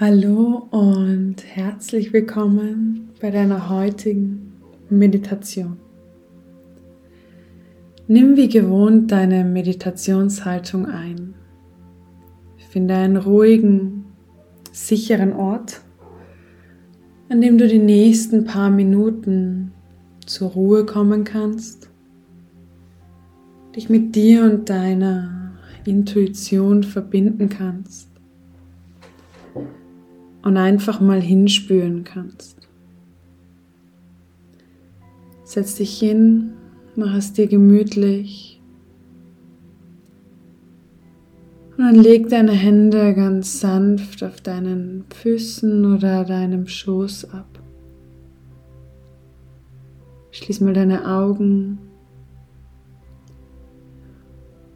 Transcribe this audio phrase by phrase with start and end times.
[0.00, 4.54] Hallo und herzlich willkommen bei deiner heutigen
[4.90, 5.76] Meditation.
[8.08, 11.34] Nimm wie gewohnt deine Meditationshaltung ein.
[12.70, 14.06] Finde einen ruhigen,
[14.72, 15.80] sicheren Ort,
[17.28, 19.70] an dem du die nächsten paar Minuten
[20.26, 21.88] zur Ruhe kommen kannst,
[23.76, 25.52] dich mit dir und deiner
[25.84, 28.13] Intuition verbinden kannst
[30.44, 32.68] und einfach mal hinspüren kannst.
[35.42, 36.52] Setz dich hin,
[36.96, 38.60] mach es dir gemütlich
[41.76, 47.58] und dann leg deine Hände ganz sanft auf deinen Füßen oder deinem Schoß ab.
[50.30, 51.78] Schließ mal deine Augen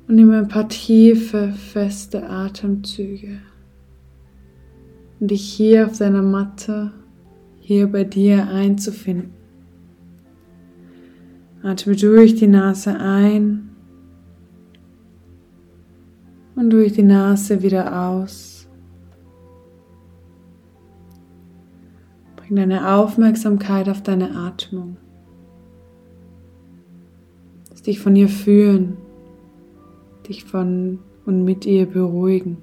[0.07, 3.41] und nimm ein paar tiefe, feste Atemzüge
[5.21, 6.93] und dich hier auf deiner Matte,
[7.59, 9.33] hier bei dir einzufinden.
[11.63, 13.71] Atme durch die Nase ein
[16.55, 18.69] und durch die Nase wieder aus.
[22.37, 24.97] Bring deine Aufmerksamkeit auf deine Atmung.
[27.71, 28.97] Lass dich von ihr fühlen,
[30.29, 32.59] dich von und mit ihr beruhigen.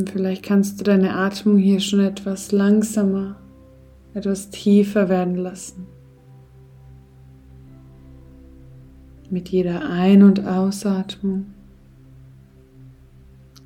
[0.00, 3.36] Und vielleicht kannst du deine Atmung hier schon etwas langsamer,
[4.14, 5.86] etwas tiefer werden lassen.
[9.28, 11.44] Mit jeder Ein- und Ausatmung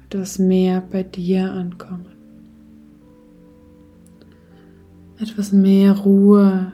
[0.07, 2.07] etwas mehr bei dir ankommen.
[5.21, 6.73] Etwas mehr Ruhe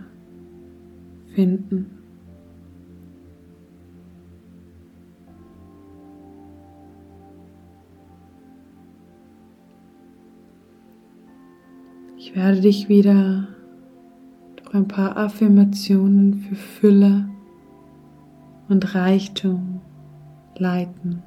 [1.34, 1.99] finden.
[12.22, 13.48] Ich werde dich wieder
[14.56, 17.30] durch ein paar Affirmationen für Fülle
[18.68, 19.80] und Reichtum
[20.54, 21.22] leiten.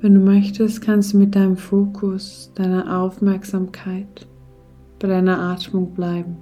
[0.00, 4.26] Wenn du möchtest, kannst du mit deinem Fokus, deiner Aufmerksamkeit
[4.98, 6.36] bei deiner Atmung bleiben.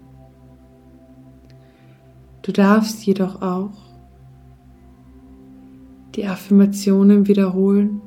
[2.40, 3.76] Du darfst jedoch auch
[6.14, 8.00] die Affirmationen wiederholen,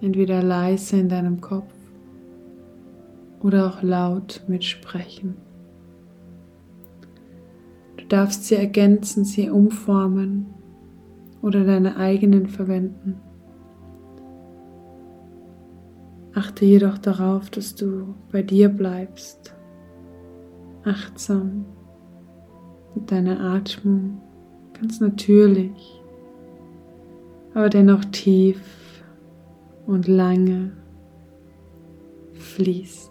[0.00, 1.79] entweder leise in deinem Kopf
[3.42, 5.36] oder auch laut mitsprechen.
[7.96, 10.46] Du darfst sie ergänzen, sie umformen
[11.42, 13.20] oder deine eigenen verwenden.
[16.34, 19.54] Achte jedoch darauf, dass du bei dir bleibst,
[20.84, 21.66] achtsam
[22.94, 24.20] mit deiner Atmung,
[24.78, 26.00] ganz natürlich,
[27.52, 28.60] aber dennoch tief
[29.86, 30.72] und lange
[32.34, 33.09] fließt.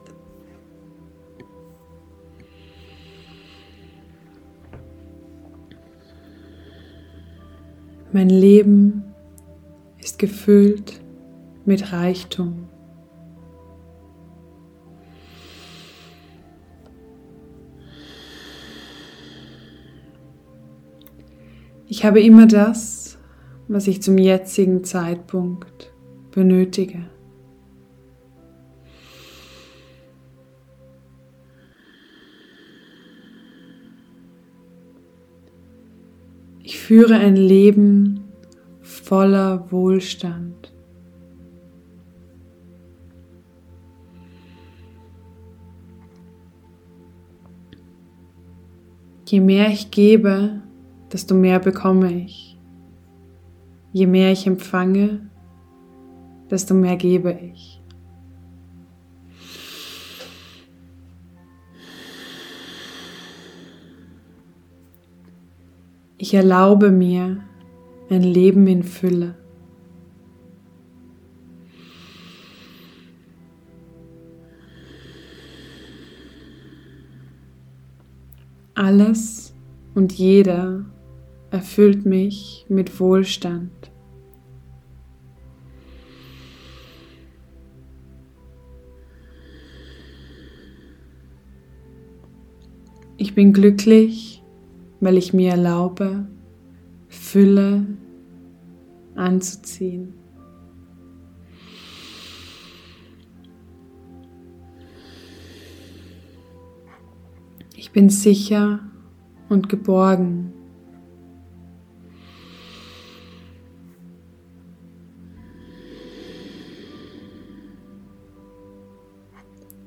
[8.20, 9.16] Mein Leben
[9.98, 11.00] ist gefüllt
[11.64, 12.68] mit Reichtum.
[21.88, 23.18] Ich habe immer das,
[23.70, 25.94] was ich zum jetzigen Zeitpunkt
[26.32, 27.06] benötige.
[36.78, 38.26] Führe ein Leben
[38.82, 40.74] voller Wohlstand.
[49.26, 50.62] Je mehr ich gebe,
[51.12, 52.60] desto mehr bekomme ich.
[53.92, 55.30] Je mehr ich empfange,
[56.50, 57.79] desto mehr gebe ich.
[66.22, 67.38] Ich erlaube mir
[68.10, 69.36] ein Leben in Fülle.
[78.76, 79.56] Alles
[79.96, 80.84] und jeder
[81.52, 83.72] erfüllt mich mit Wohlstand.
[93.16, 94.39] Ich bin glücklich
[95.00, 96.28] weil ich mir erlaube,
[97.08, 97.86] Fülle
[99.16, 100.14] anzuziehen.
[107.76, 108.82] Ich bin sicher
[109.50, 110.54] und geborgen.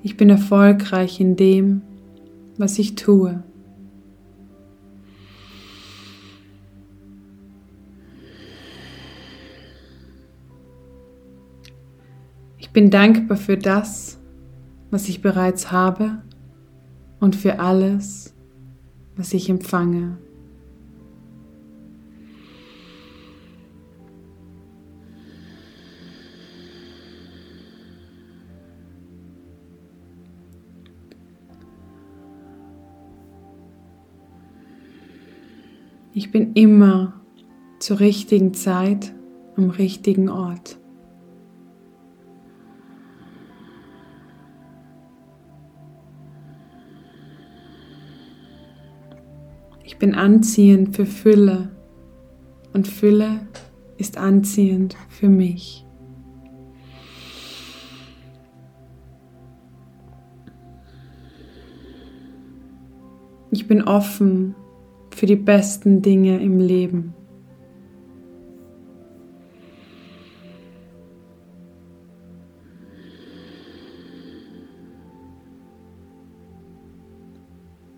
[0.02, 1.82] Ich bin erfolgreich in dem,
[2.58, 3.44] was ich tue.
[12.62, 14.18] Ich bin dankbar für das,
[14.92, 16.22] was ich bereits habe
[17.18, 18.34] und für alles,
[19.16, 20.16] was ich empfange.
[36.14, 37.20] Ich bin immer
[37.80, 39.12] zur richtigen Zeit
[39.56, 40.78] am richtigen Ort.
[49.92, 51.68] Ich bin anziehend für Fülle
[52.72, 53.46] und Fülle
[53.98, 55.86] ist anziehend für mich.
[63.50, 64.54] Ich bin offen
[65.14, 67.14] für die besten Dinge im Leben.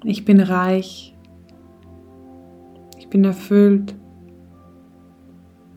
[0.03, 1.14] Ich bin reich.
[3.15, 3.95] Ich bin erfüllt.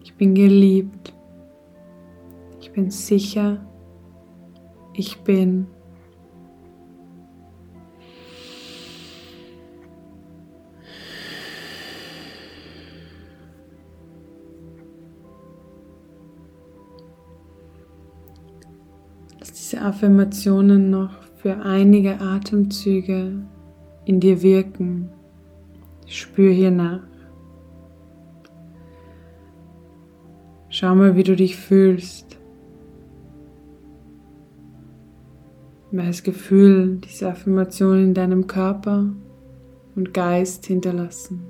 [0.04, 1.14] Ich bin geliebt.
[2.60, 3.64] Ich bin sicher.
[4.96, 5.68] Ich bin
[19.44, 23.44] diese Affirmationen noch für einige Atemzüge
[24.06, 25.12] in dir wirken.
[26.08, 27.02] Spür hier nach.
[30.80, 32.38] Schau mal, wie du dich fühlst.
[35.90, 39.12] Welches Gefühl diese Affirmationen in deinem Körper
[39.96, 41.42] und Geist hinterlassen.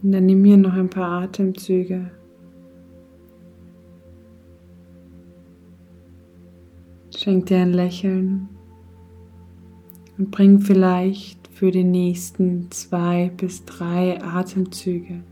[0.00, 2.12] Und dann nimm hier noch ein paar Atemzüge.
[7.10, 8.50] Schenk dir ein Lächeln
[10.18, 15.22] und bring vielleicht für die nächsten zwei bis drei Atemzüge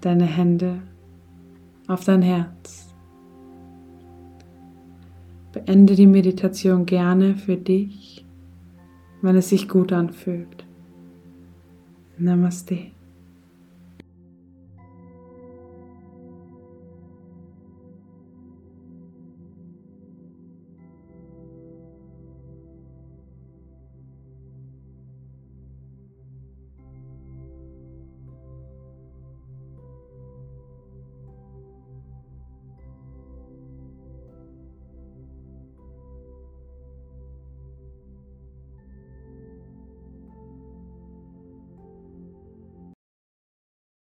[0.00, 0.82] deine Hände
[1.88, 2.94] auf dein Herz.
[5.52, 8.24] Beende die Meditation gerne für dich,
[9.22, 10.66] wenn es sich gut anfühlt.
[12.18, 12.95] Namaste.